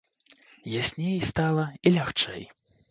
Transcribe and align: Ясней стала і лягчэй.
Ясней 0.79 1.21
стала 1.31 1.65
і 1.85 1.97
лягчэй. 1.99 2.43